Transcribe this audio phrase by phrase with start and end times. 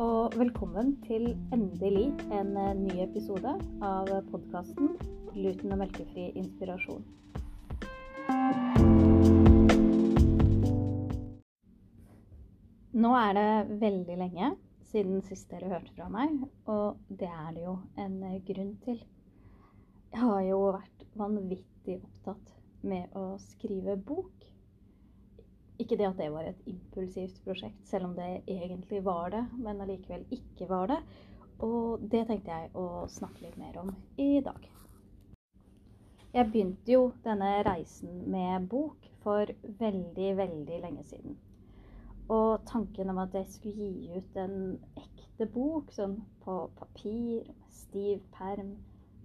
[0.00, 3.50] og velkommen til endelig en eh, ny episode
[3.84, 4.94] av podkasten
[5.32, 7.04] 'Gluten- og melkefri inspirasjon'.
[12.92, 14.54] Nå er det veldig lenge
[14.92, 19.04] siden sist dere hørte fra meg, og det er det jo en eh, grunn til.
[20.12, 24.51] Jeg har jo vært vanvittig opptatt med å skrive bok.
[25.82, 29.82] Ikke det at det var et impulsivt prosjekt, selv om det egentlig var det, men
[29.82, 31.00] allikevel ikke var det.
[31.62, 33.90] Og det tenkte jeg å snakke litt mer om
[34.20, 34.68] i dag.
[36.32, 39.50] Jeg begynte jo denne reisen med bok for
[39.80, 41.36] veldig, veldig lenge siden.
[42.32, 44.56] Og tanken om at jeg skulle gi ut en
[44.96, 48.76] ekte bok, sånn på papir, stiv perm,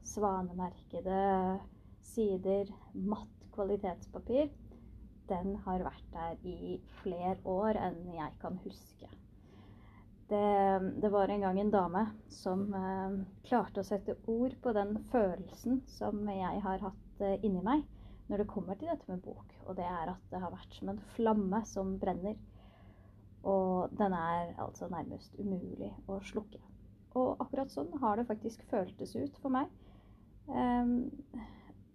[0.07, 1.21] svanemerkede
[2.03, 4.49] sider, matt kvalitetspapir,
[5.29, 9.09] den har vært der i flere år enn jeg kan huske.
[10.27, 10.43] Det,
[11.01, 12.03] det var en gang en dame
[12.33, 17.63] som eh, klarte å sette ord på den følelsen som jeg har hatt eh, inni
[17.63, 17.85] meg
[18.27, 19.53] når det kommer til dette med bok.
[19.67, 22.35] Og det er at det har vært som en flamme som brenner.
[23.47, 26.59] Og den er altså nærmest umulig å slukke.
[27.15, 29.71] Og akkurat sånn har det faktisk føltes ut for meg.
[30.47, 31.09] Um,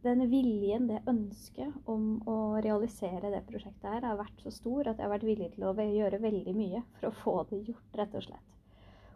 [0.02, 4.98] den viljen, det ønsket om å realisere det prosjektet her, har vært så stor at
[4.98, 8.18] jeg har vært villig til å gjøre veldig mye for å få det gjort, rett
[8.18, 8.58] og slett.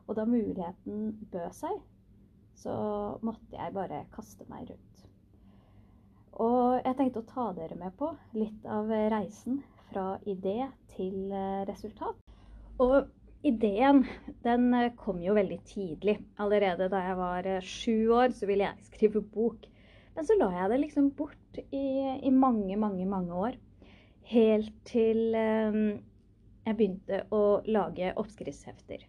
[0.06, 1.80] Og da muligheten bød seg,
[2.56, 2.74] så
[3.26, 5.06] måtte jeg bare kaste meg rundt.
[6.42, 11.62] Og jeg tenkte å ta dere med på litt av reisen fra idé til eh,
[11.68, 12.18] resultat.
[12.82, 13.06] Og
[13.46, 14.02] ideen
[14.44, 16.18] den eh, kom jo veldig tidlig.
[16.42, 19.64] Allerede da jeg var eh, sju år, så ville jeg skrive bok.
[20.16, 21.86] Men så la jeg det liksom bort i,
[22.24, 23.58] i mange, mange, mange år.
[24.26, 25.98] Helt til um,
[26.66, 29.04] jeg begynte å lage oppskriftshefter.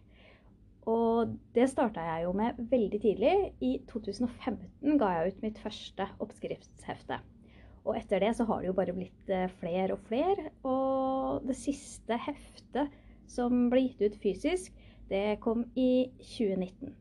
[0.88, 3.32] Og det starta jeg jo med veldig tidlig.
[3.64, 7.18] I 2015 ga jeg ut mitt første oppskriftshefte.
[7.88, 10.52] Og etter det så har det jo bare blitt flere og flere.
[10.68, 12.92] Og det siste heftet
[13.28, 14.76] som ble gitt ut fysisk,
[15.08, 16.92] det kom i 2019.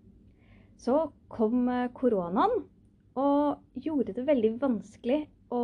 [0.79, 0.97] Så
[1.33, 2.61] kom eh, koronaen
[3.17, 5.23] og gjorde det veldig vanskelig
[5.53, 5.63] å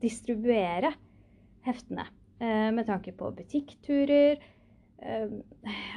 [0.00, 0.92] distribuere
[1.66, 2.06] heftene.
[2.38, 4.38] Eh, med tanke på butikkturer.
[4.98, 5.32] Eh,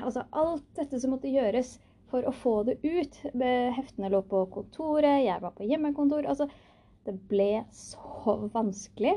[0.01, 1.75] altså alt dette som måtte gjøres
[2.11, 3.19] for å få det ut.
[3.77, 6.25] Heftene lå på kontoret, jeg var på hjemmekontor.
[6.27, 6.49] Altså,
[7.05, 9.13] det ble så vanskelig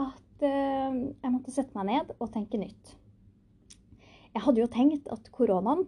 [0.00, 2.94] at jeg måtte sette meg ned og tenke nytt.
[4.34, 5.84] Jeg hadde jo tenkt at koronaen,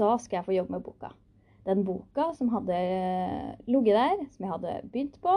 [0.00, 1.12] da skal jeg få jobbe med boka.
[1.66, 2.76] Den boka som hadde
[3.68, 5.34] ligget der, som jeg hadde begynt på.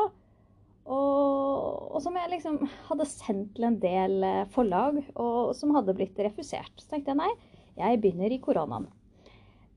[0.91, 5.95] Og, og, som jeg liksom hadde sendt til en del eh, forlag, og som hadde
[5.97, 6.73] blitt refusert.
[6.81, 7.31] Så tenkte jeg nei,
[7.77, 8.87] jeg begynner i koronaen.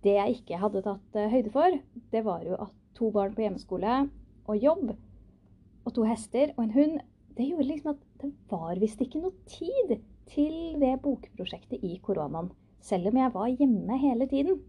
[0.05, 1.77] Det jeg ikke hadde tatt eh, høyde for,
[2.13, 4.05] det var jo at to barn på hjemmeskole
[4.45, 4.95] og jobb
[5.85, 6.99] og to hester og en hund,
[7.35, 9.97] det gjorde liksom at det var visst ikke noe tid
[10.31, 12.53] til det bokprosjektet i koronaen.
[12.85, 14.61] Selv om jeg var hjemme hele tiden.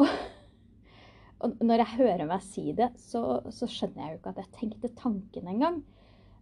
[0.00, 0.08] Og,
[1.42, 4.54] og når jeg hører meg si det, så, så, skjønner jeg jo ikke at jeg
[4.58, 5.80] tenkte tanken engang.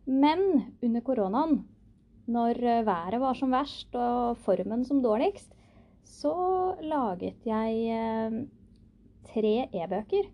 [0.05, 0.43] Men
[0.83, 1.62] under koronaen,
[2.31, 5.55] når været var som verst og formen som dårligst,
[6.06, 6.34] så
[6.83, 8.38] laget jeg eh,
[9.31, 10.28] tre e-bøker.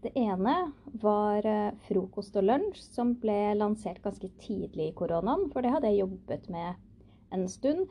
[0.00, 0.54] Det ene
[1.02, 5.48] var eh, frokost og lunsj, som ble lansert ganske tidlig i koronaen.
[5.52, 6.78] For det hadde jeg jobbet med
[7.36, 7.84] en stund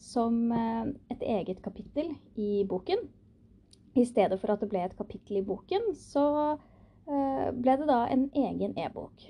[0.00, 3.06] som eh, et eget kapittel i boken.
[3.94, 6.24] I stedet for at det ble et kapittel i boken, så
[6.54, 9.28] eh, ble det da en egen e-bok.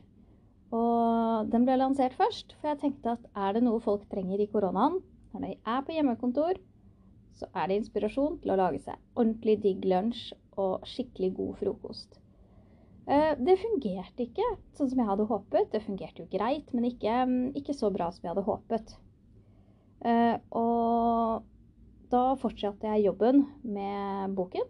[0.74, 4.48] Og den ble lansert først, for jeg tenkte at er det noe folk trenger i
[4.50, 5.00] koronaen,
[5.34, 6.58] når de er på hjemmekontor,
[7.34, 12.20] så er det inspirasjon til å lage seg ordentlig digg lunsj og skikkelig god frokost.
[13.04, 14.46] Eh, det fungerte ikke
[14.78, 15.72] sånn som jeg hadde håpet.
[15.74, 17.24] Det fungerte jo greit, men ikke,
[17.58, 18.94] ikke så bra som jeg hadde håpet.
[20.04, 21.13] Uh, og
[22.40, 24.68] fortsatte jeg jobben med boken,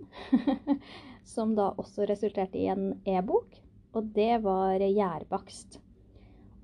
[1.34, 3.58] som da også resulterte i en e-bok.
[3.94, 5.78] Og det var gjærbakst.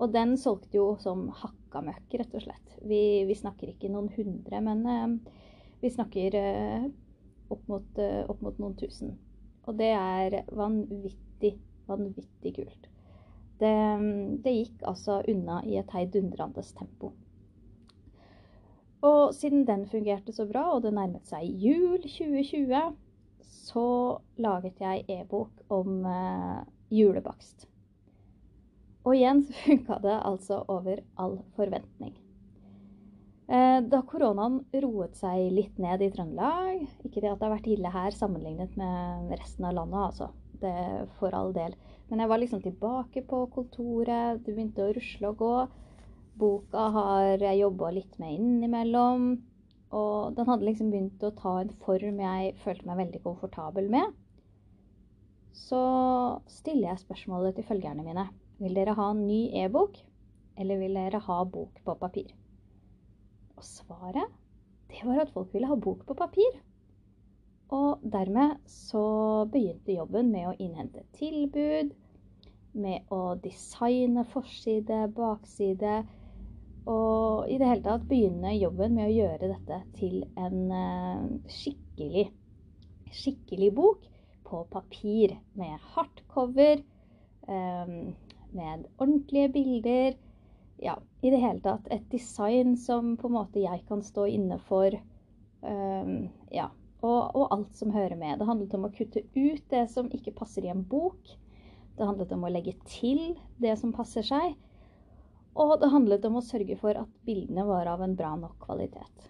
[0.01, 2.77] Og den solgte jo som hakka møkk, rett og slett.
[2.81, 5.41] Vi, vi snakker ikke noen hundre, men uh,
[5.83, 6.87] vi snakker uh,
[7.53, 9.15] opp, mot, opp, mot, noen tusen.
[9.69, 11.53] Og det er vanvittig,
[11.87, 12.87] vanvittig kult.
[13.61, 13.73] Det,
[14.41, 17.11] det gikk altså unna i et heidundrende tempo.
[19.01, 22.93] Og siden den fungerte så bra, og det nærmet seg jul 2020,
[23.41, 23.85] så
[24.41, 26.59] laget jeg e-bok om eh,
[26.93, 27.65] julebakst.
[29.01, 32.13] Og igjen så funka det altså over all forventning.
[33.51, 37.67] Eh, da koronaen roet seg litt ned i Trøndelag Ikke det at det har vært
[37.67, 40.29] ille her sammenlignet med resten av landet, altså.
[40.61, 40.75] Det
[41.17, 41.73] for all del.
[42.11, 45.55] Men jeg var liksom tilbake på kontoret, det begynte å rusle og gå.
[46.41, 49.31] Boka har jeg jobba litt med innimellom.
[49.91, 54.13] Og den hadde liksom begynt å ta en form jeg følte meg veldig komfortabel med.
[55.55, 55.81] Så
[56.49, 58.29] stiller jeg spørsmålet til følgerne mine.
[58.61, 59.97] Vil dere ha en ny e-bok,
[60.55, 62.31] eller vil dere ha bok på papir?
[63.57, 64.31] Og svaret,
[64.91, 66.61] det var at folk ville ha bok på papir.
[67.71, 69.03] Og dermed så
[69.51, 71.91] begynte jobben med å innhente tilbud,
[72.71, 76.01] med å designe forside, bakside,
[76.89, 82.25] og i det hele tatt begynne jobben med å gjøre dette til en uh, skikkelig,
[83.13, 84.07] skikkelig bok
[84.47, 85.37] på papir.
[85.53, 86.81] Med hardcover,
[87.47, 88.11] um,
[88.57, 90.17] med ordentlige bilder.
[90.81, 94.57] Ja, i det hele tatt et design som på en måte jeg kan stå inne
[94.65, 94.97] for.
[95.61, 98.39] Um, ja, og, og, alt som hører med.
[98.39, 101.35] Det handlet om å kutte ut det som ikke passer i en bok.
[101.97, 104.57] Det handlet om å legge til det som passer seg.
[105.59, 109.27] Og det handlet om å sørge for at bildene var av en bra nok kvalitet.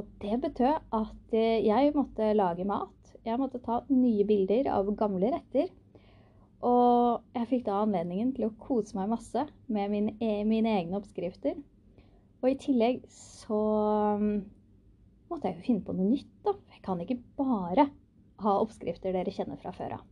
[0.00, 3.14] Og det betød at eh, jeg måtte lage mat.
[3.26, 5.68] Jeg måtte ta nye bilder av gamle retter.
[6.64, 10.14] Og jeg fikk da anledningen til å kose meg masse med mine,
[10.48, 11.56] mine egne oppskrifter.
[12.40, 13.60] Og i tillegg så
[14.20, 14.36] mm,
[15.32, 16.56] måtte jeg jo finne på noe nytt, da.
[16.72, 17.90] Jeg kan ikke bare
[18.40, 20.06] ha oppskrifter dere kjenner fra før av.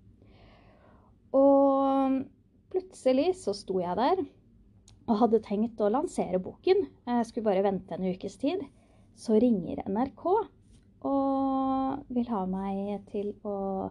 [1.36, 2.18] Og
[2.72, 4.20] plutselig så sto jeg der
[5.08, 6.84] og hadde tenkt å lansere boken.
[7.08, 8.64] Jeg skulle bare vente en ukes tid.
[9.18, 10.24] Så ringer NRK
[11.08, 13.88] og vil ha meg til å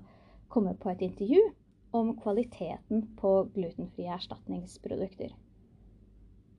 [0.52, 1.42] komme på et intervju
[1.98, 5.34] om kvaliteten på glutenfrie erstatningsprodukter.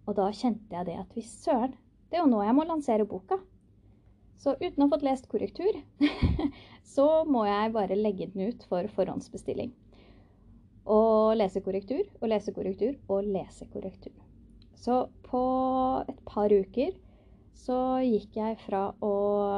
[0.08, 1.76] Og da kjente jeg det at hvis søren,
[2.08, 3.38] det er jo nå jeg må lansere boka.
[4.38, 5.80] Så uten å ha fått lest korrektur,
[6.94, 9.74] så må jeg bare legge den ut for forhåndsbestilling.
[10.88, 14.14] Og lese korrektur og lese korrektur og lese korrektur.
[14.78, 15.42] Så på
[16.08, 16.94] et par uker
[17.58, 19.14] så gikk jeg fra å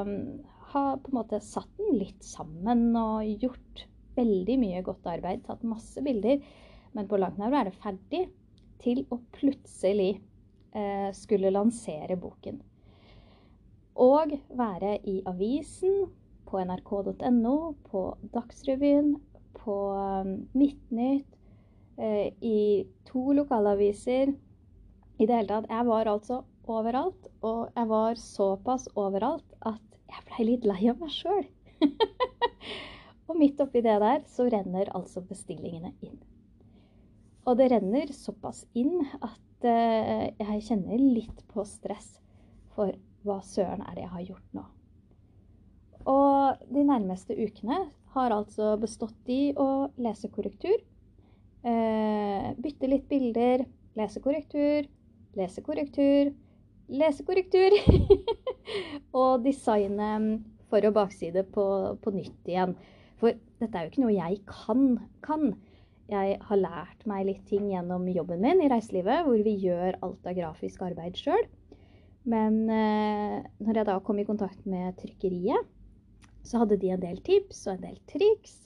[0.07, 0.23] mm,
[0.73, 3.85] ha på en måte satt den litt sammen og gjort
[4.17, 6.41] veldig mye godt arbeid, tatt masse bilder,
[6.97, 8.25] men på langt nær er det ferdig,
[8.81, 10.15] til å plutselig
[10.73, 12.63] eh, skulle lansere boken.
[14.01, 16.07] Og være i avisen,
[16.49, 17.57] på nrk.no,
[17.91, 19.13] på Dagsrevyen,
[19.61, 19.77] på
[20.25, 21.37] mm, Midtnytt,
[22.01, 24.33] eh, i to lokalaviser
[25.21, 25.69] i det hele tatt.
[25.69, 26.41] Jeg var altså
[26.71, 31.47] overalt, og jeg var såpass overalt at jeg blei litt lei av meg sjøl.
[33.29, 36.19] og midt oppi det der så renner altså bestillingene inn.
[37.49, 42.19] Og det renner såpass inn at uh, jeg kjenner litt på stress
[42.75, 42.93] for
[43.27, 44.67] hva søren er det jeg har gjort nå.
[46.11, 47.83] Og de nærmeste ukene
[48.15, 50.81] har altså bestått i å lese korrektur,
[51.67, 53.67] uh, bytte litt bilder,
[53.99, 54.89] lese korrektur,
[55.39, 56.33] lesekorrektur,
[56.91, 57.77] lesekorrektur.
[59.21, 60.13] og designe
[60.71, 61.67] for- og bakside på,
[62.03, 62.77] på, nytt igjen.
[63.21, 64.85] For dette er jo ikke noe jeg kan,
[65.27, 65.51] kan.
[66.11, 70.27] Jeg har lært meg litt ting gjennom jobben min i reiselivet, hvor vi gjør alt
[70.27, 71.45] av grafisk arbeid sjøl.
[72.31, 75.69] Men eh, når jeg da kom i kontakt med trykkeriet,
[76.43, 78.57] så hadde de en del tips og en del triks.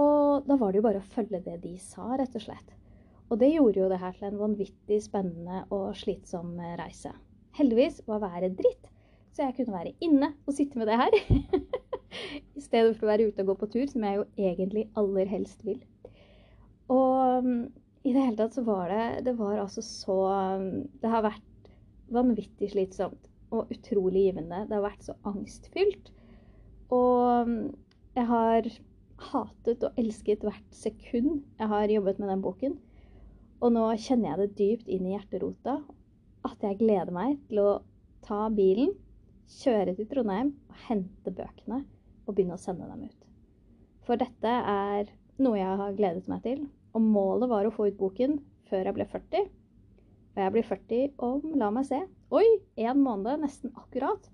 [0.00, 2.74] Og da var det jo bare å følge det de sa, rett og slett.
[3.34, 7.10] Og det gjorde jo det her til en vanvittig spennende og slitsom eh, reise.
[7.58, 8.84] Heldigvis var været dritt,
[9.34, 11.16] så jeg kunne være inne og sitte med det her.
[12.58, 15.32] I stedet for å være ute og gå på tur, som jeg jo egentlig aller
[15.32, 15.82] helst vil.
[16.94, 17.66] Og mm,
[18.06, 20.18] i det hele tatt så var det Det var altså så
[20.60, 21.70] mm, Det har vært
[22.14, 24.62] vanvittig slitsomt og utrolig givende.
[24.68, 26.14] Det har vært så angstfylt.
[26.94, 27.60] Og mm,
[28.14, 28.72] jeg har
[29.34, 32.82] hatet og elsket hvert sekund jeg har jobbet med den boken.
[33.64, 35.78] Og nå kjenner jeg det dypt inn i hjerterota
[36.44, 37.70] at jeg gleder meg til å
[38.24, 38.92] ta bilen,
[39.62, 41.80] kjøre til Trondheim og hente bøkene
[42.26, 43.24] og begynne å sende dem ut.
[44.04, 45.08] For dette er
[45.40, 46.66] noe jeg har gledet meg til.
[46.94, 48.36] Og målet var å få ut boken
[48.68, 49.48] før jeg ble 40.
[50.34, 52.00] Og jeg blir 40 om, la meg se,
[52.34, 54.28] oi, én måned, nesten akkurat.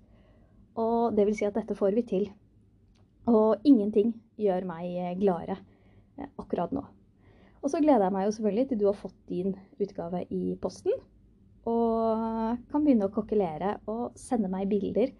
[0.81, 2.31] Og det vil si at dette får vi til.
[3.31, 5.59] Og ingenting gjør meg gladere
[6.17, 6.83] eh, akkurat nå.
[7.61, 10.95] Og så gleder jeg meg jo selvfølgelig til du har fått din utgave i posten.
[11.69, 15.11] Og kan begynne å kokkelere og sende meg bilder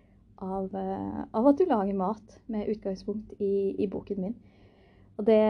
[0.41, 4.38] av, eh, av at du lager mat med utgangspunkt i, i boken min.
[5.19, 5.41] Og det,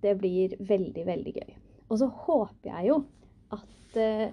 [0.00, 1.56] det, blir veldig, veldig gøy.
[1.88, 3.02] Og så håper jeg jo
[3.52, 4.28] at uh,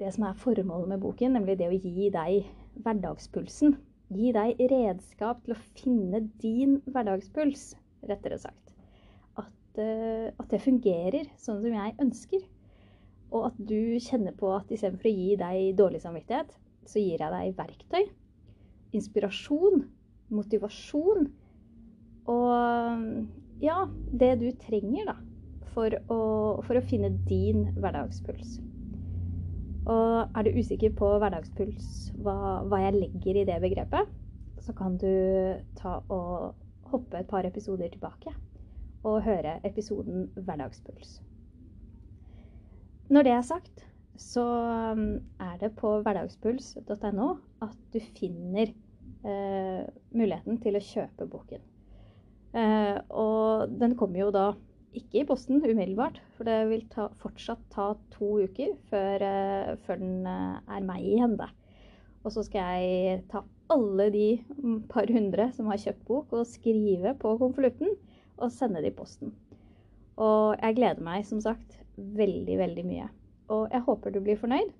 [0.00, 2.50] det som er formålet med boken, nemlig det å gi deg
[2.84, 3.76] hverdagspulsen.
[4.12, 7.70] Gi deg redskap til å finne din hverdagspuls,
[8.08, 8.71] rettere sagt.
[9.72, 12.42] Uh, at det fungerer sånn som jeg ønsker.
[13.32, 16.52] Og at du kjenner på at istedenfor å gi deg dårlig samvittighet,
[16.84, 18.02] så gir jeg deg verktøy,
[18.92, 19.86] inspirasjon,
[20.32, 21.30] motivasjon
[22.30, 23.78] og ja,
[24.12, 25.16] det du trenger da,
[25.72, 26.20] for å,
[26.66, 28.58] for å finne din hverdagspuls.
[29.90, 34.12] Og er du usikker på hverdagspuls, hva, hva, jeg legger i det begrepet,
[34.62, 35.08] så kan du
[35.78, 36.52] ta og
[36.92, 38.30] hoppe et par episoder tilbake
[39.02, 41.20] og høre episoden Hverdagspuls.
[43.12, 43.84] Når det er sagt,
[44.16, 44.44] så
[44.94, 47.28] um, er det på hverdagspuls.no
[47.64, 48.70] at du finner
[49.26, 51.64] eh, muligheten til å kjøpe boken.
[52.52, 54.46] Eh, og den kommer jo da
[54.96, 60.00] ikke i posten umiddelbart, for det vil ta, fortsatt ta to uker før, eh, før
[60.02, 61.48] den eh, er meg i hende.
[62.22, 63.42] Og så skal jeg ta
[63.72, 67.96] alle de mm, par hundre som har kjøpt bok, og skrive på konvolutten
[68.38, 69.32] og sende det i posten.
[70.20, 73.08] Og jeg gleder meg som sagt veldig, veldig mye.
[73.52, 74.70] Og jeg håper du blir fornøyd.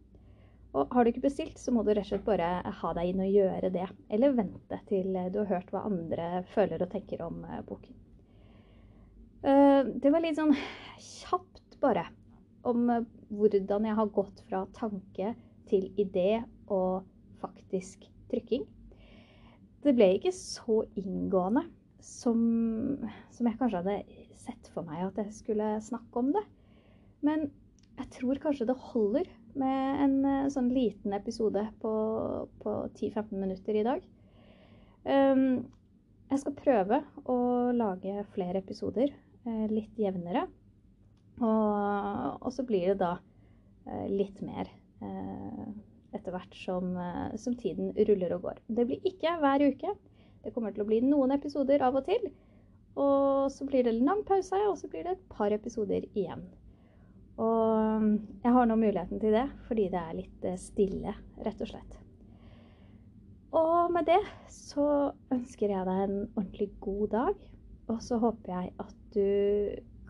[0.73, 3.21] Og har du ikke bestilt, så må du rett og slett bare ha deg inn
[3.21, 3.89] og gjøre det.
[4.09, 7.99] Eller vente til du har hørt hva andre føler og tenker om eh, boken.
[9.43, 10.55] Eh, det var litt sånn
[11.03, 12.07] kjapt bare
[12.69, 13.05] om eh,
[13.35, 15.35] hvordan jeg har gått fra tanke
[15.69, 16.41] til idé
[16.73, 17.05] og
[17.43, 18.65] faktisk trykking.
[19.83, 21.67] Det ble ikke så inngående
[22.03, 22.39] som,
[23.33, 26.43] som jeg kanskje hadde sett for meg at jeg skulle snakke om det.
[27.23, 27.47] Men
[28.01, 29.29] jeg tror kanskje det holder
[29.59, 31.93] med en eh, sånn liten episode på,
[32.63, 34.05] på 10-15 minutter i dag.
[35.05, 35.65] Um,
[36.31, 37.37] jeg skal prøve å
[37.77, 39.11] lage flere episoder
[39.45, 40.47] uh, litt jevnere.
[41.43, 44.71] Og, og, så blir det da uh, litt mer
[45.03, 45.67] uh,
[46.13, 46.93] etter hvert som,
[47.41, 48.59] som, tiden ruller og går.
[48.69, 49.95] Det blir ikke hver uke.
[50.43, 52.31] Det kommer til å bli noen episoder av og til.
[52.99, 56.45] Og så blir det en lang pause, og så blir det et par episoder igjen.
[57.41, 58.09] Og um,
[58.43, 61.15] jeg har nå muligheten til det fordi det er litt eh, stille,
[61.47, 61.97] rett og slett.
[63.57, 64.21] Og med det
[64.53, 64.85] så
[65.33, 67.49] ønsker jeg deg en ordentlig god dag.
[67.93, 69.27] Og så håper jeg at du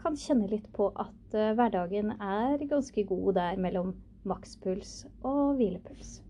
[0.02, 3.94] kan kjenne litt på at eh, hverdagen er ganske god der mellom
[4.28, 6.20] makspuls og hvilepuls.